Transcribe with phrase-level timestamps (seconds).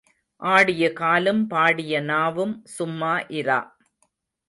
[0.41, 3.59] ஆடிய காலும் பாடிய நாவும் சும்மா இரா.